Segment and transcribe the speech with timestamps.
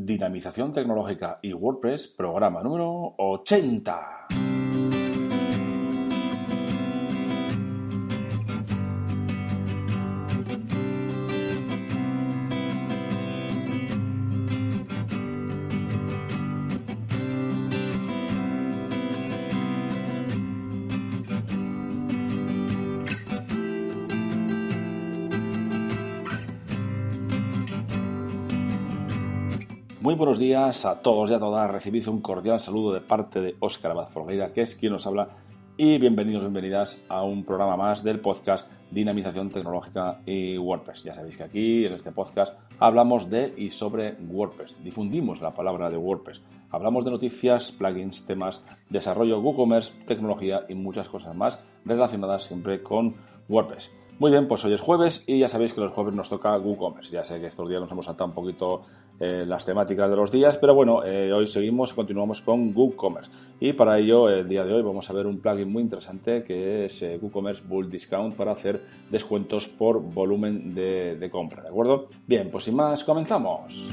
[0.00, 4.28] Dinamización Tecnológica y WordPress, programa número 80.
[30.08, 31.70] Muy buenos días a todos y a todas.
[31.70, 35.28] Recibid un cordial saludo de parte de Óscar Abad Folgueira, que es quien nos habla,
[35.76, 41.04] y bienvenidos, bienvenidas a un programa más del podcast Dinamización Tecnológica y WordPress.
[41.04, 44.82] Ya sabéis que aquí, en este podcast, hablamos de y sobre WordPress.
[44.82, 46.40] Difundimos la palabra de WordPress.
[46.70, 53.14] Hablamos de noticias, plugins, temas, desarrollo, WooCommerce, tecnología y muchas cosas más relacionadas siempre con
[53.50, 53.90] WordPress.
[54.18, 57.12] Muy bien, pues hoy es jueves y ya sabéis que los jueves nos toca WooCommerce.
[57.12, 58.82] Ya sé que estos días nos hemos saltado un poquito
[59.20, 63.30] eh, las temáticas de los días, pero bueno, eh, hoy seguimos, continuamos con WooCommerce.
[63.58, 66.84] Y para ello, el día de hoy vamos a ver un plugin muy interesante que
[66.84, 68.80] es eh, WooCommerce Bull Discount para hacer
[69.10, 72.08] descuentos por volumen de, de compra, ¿de acuerdo?
[72.26, 73.88] Bien, pues sin más, comenzamos.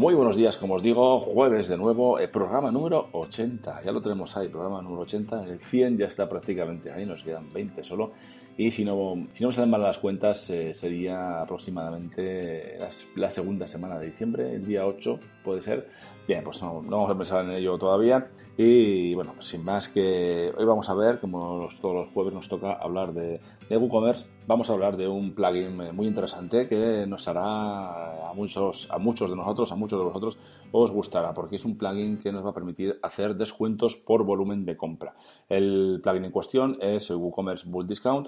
[0.00, 4.00] Muy buenos días, como os digo, jueves de nuevo, el programa número 80, ya lo
[4.00, 8.12] tenemos ahí, programa número 80, el 100 ya está prácticamente ahí, nos quedan 20 solo,
[8.56, 12.78] y si no, si no me salen mal las cuentas, eh, sería aproximadamente
[13.14, 15.86] la, segunda semana de diciembre, el día 8 puede ser.
[16.26, 19.90] Bien, pues no, no vamos a pensar en ello todavía, y bueno, pues sin más
[19.90, 24.24] que hoy vamos a ver, como todos los jueves nos toca hablar de, de WooCommerce,
[24.50, 28.98] vamos a hablar de un plugin eh, muy interesante que nos hará a muchos, a
[28.98, 30.38] muchos de nosotros, a muchos de vosotros
[30.72, 34.64] os gustará, porque es un plugin que nos va a permitir hacer descuentos por volumen
[34.64, 35.14] de compra.
[35.48, 38.26] El plugin en cuestión es el WooCommerce Bull Discount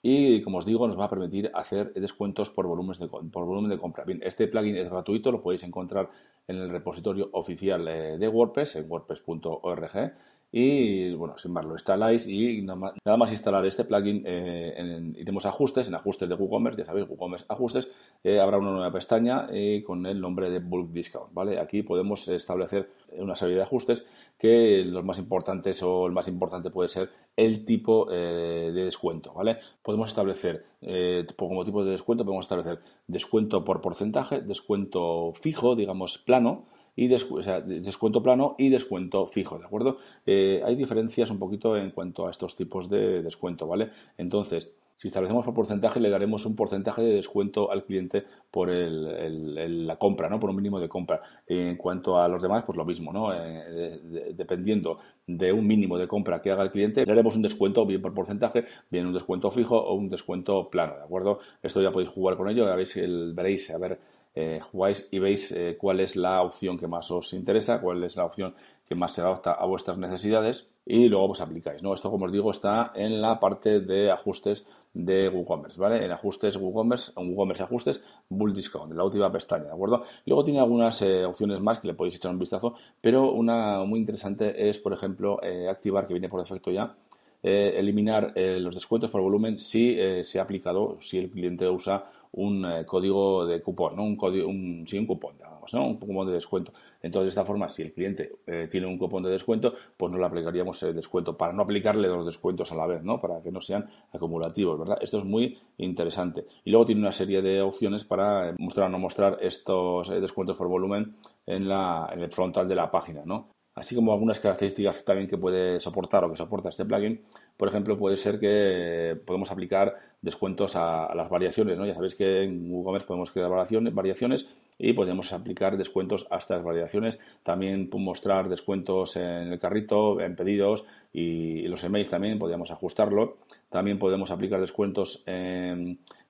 [0.00, 4.04] y como os digo nos va a permitir hacer descuentos por, por volumen de compra.
[4.04, 6.08] Bien, este plugin es gratuito, lo podéis encontrar
[6.46, 10.14] en el repositorio oficial eh, de WordPress, en wordpress.org.
[10.56, 15.48] Y bueno, sin más, lo instaláis y nada más, instalar este plugin, eh, iremos a
[15.48, 17.90] ajustes, en ajustes de WooCommerce, ya sabéis, WooCommerce ajustes,
[18.22, 19.48] eh, habrá una nueva pestaña
[19.84, 21.58] con el nombre de Bulk Discount, ¿vale?
[21.58, 22.88] Aquí podemos establecer
[23.18, 24.06] una serie de ajustes
[24.38, 29.32] que los más importantes o el más importante puede ser el tipo eh, de descuento,
[29.32, 29.58] ¿vale?
[29.82, 36.18] Podemos establecer, eh, como tipo de descuento, podemos establecer descuento por porcentaje, descuento fijo, digamos,
[36.18, 36.66] plano,
[36.96, 39.98] y descuento plano y descuento fijo, ¿de acuerdo?
[40.26, 43.90] Eh, hay diferencias un poquito en cuanto a estos tipos de descuento, ¿vale?
[44.16, 49.96] Entonces, si establecemos por porcentaje, le daremos un porcentaje de descuento al cliente por la
[49.96, 50.38] compra, ¿no?
[50.38, 51.20] Por un mínimo de compra.
[51.48, 53.34] En cuanto a los demás, pues lo mismo, ¿no?
[53.34, 57.84] Eh, dependiendo de un mínimo de compra que haga el cliente, le haremos un descuento
[57.84, 61.40] bien por porcentaje, bien un descuento fijo o un descuento plano, ¿de acuerdo?
[61.62, 62.94] Esto ya podéis jugar con ello, veréis,
[63.34, 63.98] veréis a ver,
[64.34, 68.16] eh, jugáis y veis eh, cuál es la opción que más os interesa, cuál es
[68.16, 68.54] la opción
[68.88, 71.94] que más se adapta a vuestras necesidades y luego pues aplicáis, ¿no?
[71.94, 76.04] Esto, como os digo, está en la parte de ajustes de WooCommerce, ¿vale?
[76.04, 80.04] En ajustes WooCommerce, en WooCommerce ajustes, Bull Discount, en la última pestaña, ¿de acuerdo?
[80.24, 83.98] Luego tiene algunas eh, opciones más que le podéis echar un vistazo, pero una muy
[83.98, 86.94] interesante es, por ejemplo, eh, activar, que viene por defecto ya,
[87.42, 92.66] eh, eliminar los descuentos por volumen si se ha aplicado, si el cliente usa un
[92.86, 94.04] código de cupón, ¿no?
[94.04, 95.36] Un código, un, sí, un cupón,
[95.72, 96.72] un cupón de descuento.
[97.02, 100.18] Entonces, de esta forma, si el cliente eh, tiene un cupón de descuento, pues no
[100.18, 103.20] le aplicaríamos el descuento para no aplicarle los descuentos a la vez, ¿no?
[103.20, 104.98] Para que no sean acumulativos, ¿verdad?
[105.00, 106.46] Esto es muy interesante.
[106.64, 110.20] Y luego tiene una serie de opciones para eh, mostrar o no mostrar estos eh,
[110.20, 113.53] descuentos por volumen en, la, en el frontal de la página, ¿no?
[113.74, 117.22] Así como algunas características también que puede soportar o que soporta este plugin.
[117.56, 121.76] Por ejemplo, puede ser que podemos aplicar descuentos a, las variaciones.
[121.76, 121.86] ¿no?
[121.86, 124.48] Ya sabéis que en WooCommerce podemos crear variaciones, variaciones
[124.78, 127.18] y podemos aplicar descuentos a estas variaciones.
[127.42, 133.38] También mostrar descuentos en el carrito, en pedidos y los emails también podríamos ajustarlo.
[133.70, 135.24] También podemos aplicar descuentos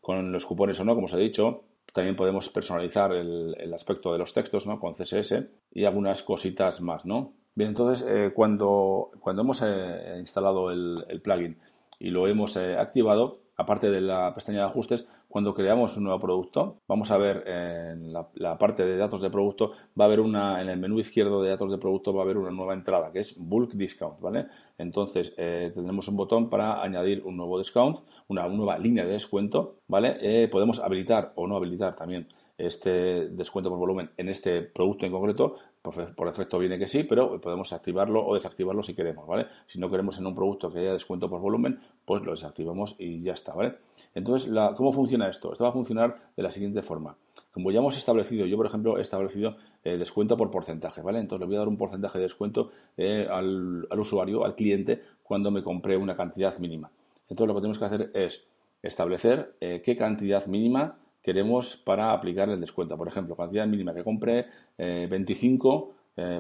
[0.01, 1.63] con los cupones o no, como os he dicho.
[1.95, 4.81] También podemos personalizar el, aspecto de los textos ¿no?
[4.81, 7.05] con CSS y algunas cositas más.
[7.05, 7.35] ¿no?
[7.55, 11.57] Bien, entonces eh, cuando, cuando hemos eh, instalado el, plugin
[12.01, 16.21] y lo hemos eh, activado, aparte de la pestaña de ajustes, cuando creamos un nuevo
[16.21, 20.61] producto, vamos a ver en la, parte de datos de producto, va a haber una,
[20.61, 23.21] en el menú izquierdo de datos de producto va a haber una nueva entrada que
[23.21, 24.47] es Bulk Discount, ¿vale?
[24.79, 29.79] Entonces eh, tendremos un botón para añadir un nuevo discount, una, nueva línea de descuento,
[29.89, 30.17] ¿vale?
[30.21, 35.13] Eh, podemos habilitar o no habilitar también este descuento por volumen en este producto en
[35.13, 39.49] concreto por, efecto viene que sí, pero podemos activarlo o desactivarlo si queremos, ¿vale?
[39.67, 43.21] Si no queremos en un producto que haya descuento por volumen, pues lo desactivamos y
[43.21, 43.75] ya está, ¿vale?
[44.15, 45.53] Entonces, ¿cómo funciona esto?
[45.53, 47.15] Esto va a funcionar de la siguiente forma.
[47.53, 51.19] Como ya hemos establecido, yo por ejemplo he establecido eh, descuento por porcentaje, ¿vale?
[51.19, 55.51] Entonces le voy a dar un porcentaje de descuento eh, al, usuario, al cliente, cuando
[55.51, 56.91] me compré una cantidad mínima.
[57.29, 58.49] Entonces lo que tenemos que hacer es
[58.83, 62.97] establecer eh, qué cantidad mínima queremos para aplicar el descuento.
[62.97, 64.47] Por ejemplo, cantidad mínima que compre
[64.79, 65.95] 25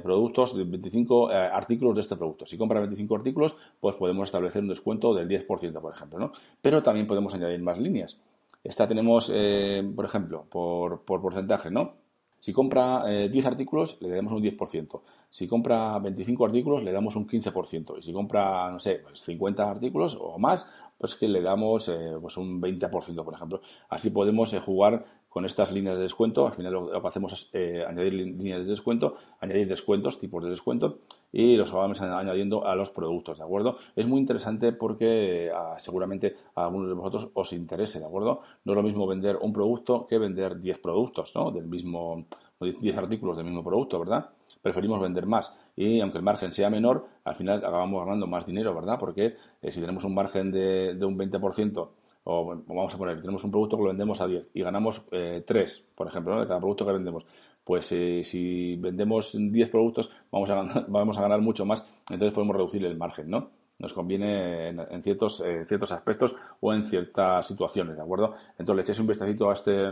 [0.04, 2.46] productos, 25 artículos de este producto.
[2.46, 6.32] Si compra 25 artículos, pues podemos establecer un descuento del 10%, por ejemplo, ¿no?
[6.62, 8.20] Pero también podemos añadir más líneas.
[8.64, 11.96] Esta tenemos, eh, por ejemplo, por, porcentaje, ¿no?
[12.40, 15.00] Si compra 10 eh, artículos, le damos un 10%.
[15.34, 17.98] Si compra 25 artículos, le damos un 15%.
[17.98, 20.64] Y si compra, no sé, 50 pues artículos o más,
[20.96, 23.60] pues que le damos eh, pues un 20%, por ejemplo.
[23.88, 26.46] Así podemos jugar con estas líneas de descuento.
[26.46, 30.50] Al final lo, que hacemos es eh, añadir líneas de descuento, añadir descuentos, tipos de
[30.50, 31.00] descuento
[31.32, 33.78] y los vamos añadiendo a los productos, ¿de acuerdo?
[33.96, 38.42] Es muy interesante porque ah, seguramente a algunos de vosotros os interese, ¿de acuerdo?
[38.64, 41.50] No es lo mismo vender un producto que vender 10 productos, ¿no?
[41.50, 42.24] Del mismo,
[42.60, 44.30] 10 artículos del mismo producto, ¿verdad?
[44.64, 48.74] Preferimos vender más y aunque el margen sea menor, al final acabamos ganando más dinero,
[48.74, 48.96] ¿verdad?
[48.98, 51.88] Porque eh, si tenemos un margen de, de un 20%,
[52.24, 55.44] o vamos a poner, tenemos un producto que lo vendemos a 10 y ganamos eh,
[55.46, 57.26] 3, por ejemplo, de cada producto que vendemos.
[57.62, 62.32] Pues eh, si vendemos 10 productos, vamos a, ganar, vamos a ganar mucho más, entonces
[62.32, 63.50] podemos reducir el margen, ¿no?
[63.78, 68.32] Nos conviene en, ciertos, eh, ciertos aspectos o en ciertas situaciones, ¿de acuerdo?
[68.52, 69.88] Entonces le echéis un vistacito a este,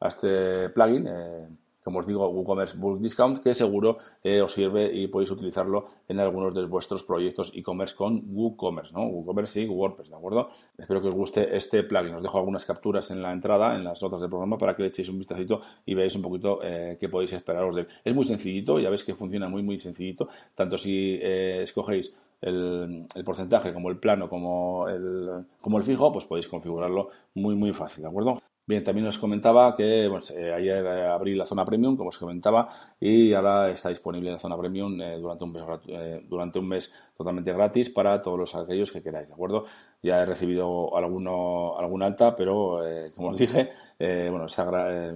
[0.00, 1.06] a este plugin.
[1.84, 6.18] Como os digo, WooCommerce Bulk Discount, que seguro eh, os sirve y podéis utilizarlo en
[6.18, 9.04] algunos de vuestros proyectos e-commerce con WooCommerce, ¿no?
[9.04, 10.48] WooCommerce y WordPress, ¿de acuerdo?
[10.78, 12.14] Espero que os guste este plugin.
[12.14, 14.88] Os dejo algunas capturas en la entrada, en las notas del programa, para que le
[14.88, 17.88] echéis un vistacito y veáis un poquito eh, qué podéis esperaros de él.
[18.02, 23.06] Es muy sencillito, ya veis que funciona muy, muy sencillito, tanto si eh, escogéis el,
[23.14, 27.72] el, porcentaje como el plano como el, como el fijo, pues podéis configurarlo muy, muy
[27.72, 28.40] fácil, ¿de acuerdo?
[28.66, 32.70] Bien, también os comentaba que eh, ayer eh, abrí la zona premium, como os comentaba,
[32.98, 35.62] y ahora está disponible la zona premium eh, durante, un mes,
[36.26, 39.66] durante un mes totalmente gratis para todos los aquellos que queráis, ¿de acuerdo?
[40.02, 42.80] Ya he recibido alguno, algún alta, pero
[43.14, 44.46] como os dije, bueno,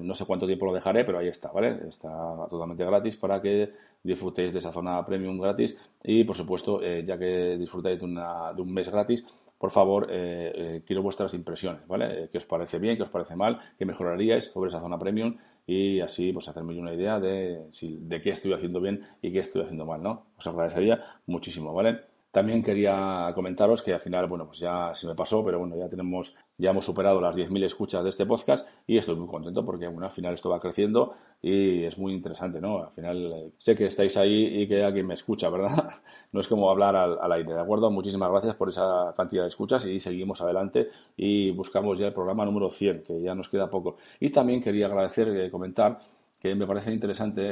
[0.03, 1.77] no sé cuánto tiempo lo dejaré, pero ahí está, ¿vale?
[1.89, 2.09] Está
[2.49, 3.73] totalmente gratis para que
[4.03, 8.63] disfrutéis de esa zona premium gratis y, por supuesto, ya que disfrutáis de, una, de
[8.63, 9.27] un mes gratis,
[9.59, 12.25] por favor, eh, eh, quiero vuestras impresiones, ¿vale?
[12.25, 15.37] Eh, ¿Qué os parece bien, qué os parece mal, qué mejoraríais sobre esa zona premium
[15.67, 19.41] y así pues hacerme una idea de, si, de qué estoy haciendo bien y qué
[19.41, 20.27] estoy haciendo mal, ¿no?
[20.39, 22.08] Os agradecería muchísimo, ¿vale?
[22.31, 25.89] También quería comentaros que al final, bueno, pues ya se me pasó, pero bueno, ya
[25.89, 29.89] tenemos, ya hemos superado las 10.000 escuchas de este podcast y estoy muy contento porque,
[29.89, 32.85] bueno, al final esto va creciendo y es muy interesante, ¿no?
[32.85, 35.71] Al final eh, sé que estáis ahí y que alguien me escucha, ¿verdad?
[36.33, 37.91] No es como hablar al, aire, ¿de acuerdo?
[37.91, 42.45] Muchísimas gracias por esa cantidad de escuchas y seguimos adelante y buscamos ya el programa
[42.45, 43.97] número 100, que ya nos queda poco.
[44.21, 45.99] Y también quería agradecer, eh, comentar
[46.39, 47.43] que me parece interesante.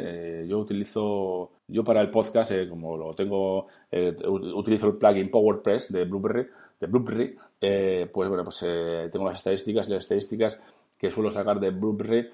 [0.42, 5.30] Eh, yo utilizo, yo para el podcast, eh, como lo tengo, eh, utilizo el plugin
[5.30, 6.46] PowerPress de Blueberry,
[6.80, 7.36] de Blueberry
[8.12, 8.64] pues bueno, pues
[9.10, 10.60] tengo las estadísticas y las estadísticas
[10.96, 12.28] que suelo sacar de Blueberry,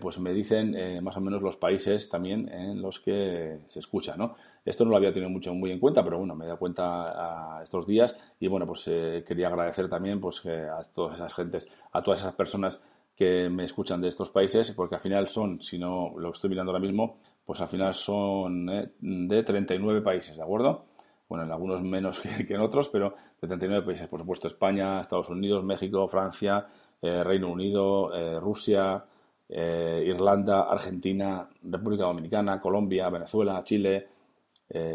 [0.00, 4.34] pues me dicen más o menos los países también en los que se escucha, ¿no?
[4.64, 7.58] Esto no lo había tenido mucho muy en cuenta, pero bueno, me he dado cuenta
[7.58, 8.84] a estos días y bueno, pues
[9.26, 12.80] quería agradecer también pues a todas esas gentes, a todas esas personas
[13.16, 16.72] que me escuchan de estos países, porque al final son, si no lo estoy mirando
[16.72, 20.86] ahora mismo, pues al final son eh, de 39 países, ¿de acuerdo?
[21.28, 25.28] Bueno, en algunos menos que, en otros, pero de 39 países, por supuesto, España, Estados
[25.28, 26.66] Unidos, México, Francia,
[27.00, 29.04] eh, Reino Unido, eh, Rusia,
[29.46, 34.08] Irlanda, Argentina, República Dominicana, Colombia, Venezuela, Chile,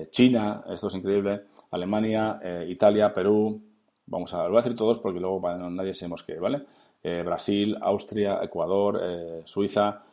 [0.09, 3.61] China, esto es increíble, Alemania, Italia, Perú,
[4.07, 6.65] vamos a, lo voy a decir todos porque luego nadie sabemos qué, ¿vale?
[7.01, 10.03] Eh, Brasil, Austria, Ecuador, eh, Suiza,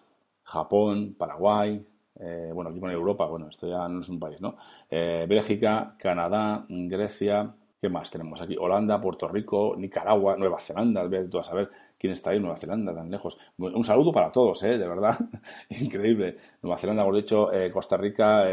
[0.44, 1.84] Japón, Paraguay,
[2.20, 4.56] eh, bueno, aquí pone Europa, bueno, esto ya no es un país, ¿no?
[4.88, 8.56] Bélgica, Canadá, Grecia, ¿qué más tenemos aquí?
[8.58, 13.36] Holanda, Puerto Rico, Nicaragua, Nueva Zelanda, a saber quién está ahí, Nueva Zelanda, tan lejos.
[13.58, 14.78] Un saludo para todos, ¿eh?
[14.78, 15.18] De verdad,
[15.70, 16.36] increíble.
[16.62, 18.44] Nueva Zelanda, hemos dicho, Costa Rica,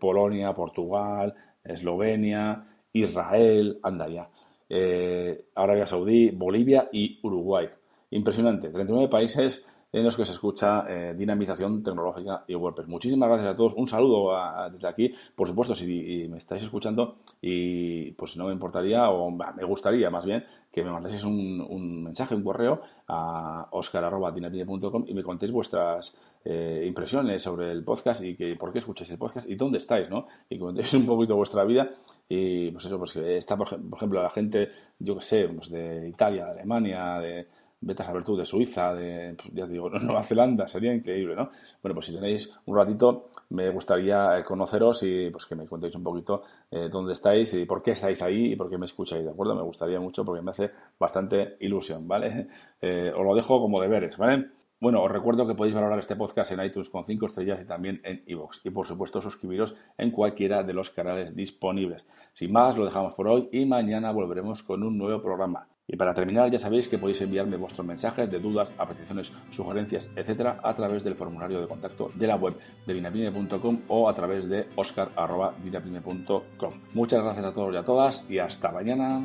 [0.00, 4.28] Polonia, Portugal, Eslovenia, Israel, anda ya
[4.74, 7.68] eh, Arabia Saudí, Bolivia y Uruguay.
[8.10, 12.88] Impresionante, 39 países en los que se escucha eh, dinamización tecnológica y WordPress.
[12.88, 13.74] Muchísimas gracias a todos.
[13.74, 14.32] Un saludo
[14.72, 15.12] desde aquí.
[15.36, 20.24] Por supuesto, si me estáis escuchando y pues no me importaría o me gustaría más
[20.24, 26.84] bien que me mandéis un, mensaje, un correo a oscar.dinamite.com y me contéis vuestras eh,
[26.86, 30.26] impresiones sobre el podcast y que por qué escucháis el podcast y dónde estáis, ¿no?
[30.48, 31.90] Y contéis un poquito vuestra vida
[32.34, 36.46] y pues eso, pues está por, ejemplo la gente, yo que sé, pues de Italia,
[36.46, 37.46] de Alemania, de
[37.82, 41.36] vete a saber tú, de Suiza, de, pues, ya te digo, Nueva Zelanda, sería increíble,
[41.36, 41.50] ¿no?
[41.82, 45.94] Bueno, pues si tenéis un ratito, me gustaría eh, conoceros y pues que me contéis
[45.94, 49.24] un poquito eh, dónde estáis y por qué estáis ahí y por qué me escucháis,
[49.24, 49.54] ¿de acuerdo?
[49.54, 52.48] Me gustaría mucho porque me hace bastante ilusión, ¿vale?
[52.84, 54.48] Eh, os lo dejo como deberes, ¿vale?
[54.82, 58.00] Bueno, os recuerdo que podéis valorar este podcast en iTunes con 5 estrellas y también
[58.02, 58.66] en iVoox.
[58.66, 62.04] Y por supuesto suscribiros en cualquiera de los canales disponibles.
[62.32, 65.68] Sin más, lo dejamos por hoy y mañana volveremos con un nuevo programa.
[65.86, 70.58] Y para terminar, ya sabéis que podéis enviarme vuestros mensajes de dudas, apreciaciones, sugerencias, etcétera,
[70.64, 74.66] a través del formulario de contacto de la web de dinapime.com o a través de
[74.74, 76.72] oscar.dinapime.com.
[76.92, 79.24] Muchas gracias a todos y a todas y hasta mañana.